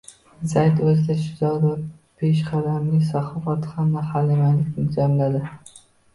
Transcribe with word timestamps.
Zayd 0.51 0.79
o‘zida 0.91 1.17
shijoat 1.25 1.59
va 1.65 1.73
peshqadamlik, 2.23 3.05
saxovat 3.11 3.69
hamda 3.75 4.05
halimlikni 4.17 4.89
jamladi 4.99 5.45